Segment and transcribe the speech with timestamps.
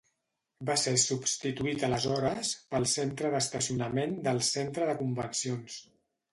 [0.69, 5.81] Va ser substituït aleshores pel centre d'estacionament del centre de convencions.